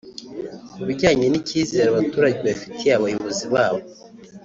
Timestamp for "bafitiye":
2.47-2.91